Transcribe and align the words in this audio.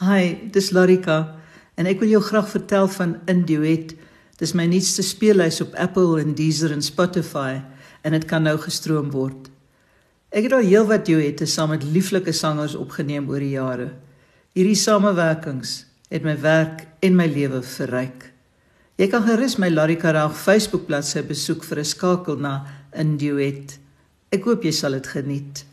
Hi, 0.00 0.48
dis 0.48 0.70
Larika 0.72 1.34
en 1.76 1.84
ek 1.84 1.98
wil 2.00 2.14
jou 2.14 2.22
graag 2.24 2.46
vertel 2.48 2.86
van 2.88 3.10
Induet. 3.28 3.90
Dis 4.40 4.54
my 4.56 4.64
nuutste 4.64 5.04
speellys 5.04 5.58
op 5.60 5.74
Apple 5.76 6.22
en 6.22 6.32
Deezer 6.38 6.72
en 6.72 6.80
Spotify 6.80 7.58
en 8.00 8.16
dit 8.16 8.24
kan 8.24 8.40
nou 8.48 8.54
gestroom 8.62 9.10
word. 9.12 9.50
Ek 10.32 10.46
het 10.48 10.56
al 10.56 10.64
heelwat 10.64 11.04
duette 11.04 11.44
saam 11.44 11.74
met 11.74 11.84
lieflike 11.84 12.32
sangers 12.32 12.78
opgeneem 12.80 13.28
oor 13.28 13.44
die 13.44 13.52
jare. 13.58 13.90
Hierdie 14.56 14.78
samewerkings 14.80 15.82
het 16.08 16.24
my 16.24 16.38
werk 16.40 16.86
en 17.04 17.20
my 17.20 17.28
lewe 17.28 17.60
verryk. 17.60 18.30
Jy 18.96 19.12
kan 19.12 19.28
gerus 19.28 19.58
my 19.60 19.68
Larika 19.68 20.16
Raag 20.16 20.32
Facebook 20.32 20.88
bladsy 20.88 21.20
besoek 21.28 21.60
vir 21.68 21.84
'n 21.84 21.92
skakel 21.92 22.40
na 22.40 22.64
Induet. 22.96 23.76
Ek 24.32 24.48
hoop 24.48 24.64
jy 24.64 24.72
sal 24.72 24.96
dit 24.96 25.06
geniet. 25.06 25.68